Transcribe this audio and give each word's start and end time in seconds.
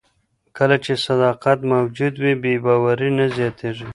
کله 0.57 0.75
چې 0.83 0.93
صداقت 1.05 1.59
موجود 1.73 2.13
وي، 2.21 2.33
بې 2.41 2.53
باوري 2.65 3.09
نه 3.17 3.25
زیاتیږي. 3.37 3.89